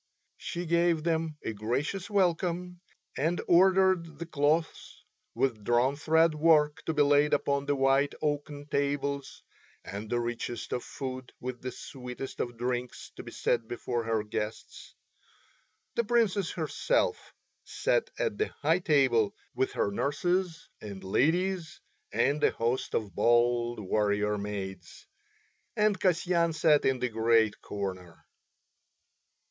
[0.39, 2.79] She gave them a gracious welcome
[3.15, 4.99] and ordered the cloths
[5.35, 9.43] with drawn thread work to be laid upon the white oaken tables,
[9.85, 14.23] and the richest of food with the sweetest of drinks to be set before her
[14.23, 14.95] guests.
[15.93, 21.79] The Princess herself sat at the high table with her nurses and ladies
[22.11, 25.05] and a host of bold warrior maids,
[25.75, 28.25] and Kasyan sat in the great corner.